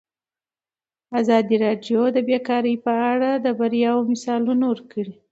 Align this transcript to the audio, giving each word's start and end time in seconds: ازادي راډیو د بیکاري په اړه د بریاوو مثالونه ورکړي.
ازادي 1.19 1.55
راډیو 1.65 2.01
د 2.15 2.17
بیکاري 2.27 2.75
په 2.85 2.93
اړه 3.11 3.31
د 3.45 3.47
بریاوو 3.59 4.07
مثالونه 4.13 4.65
ورکړي. 4.71 5.13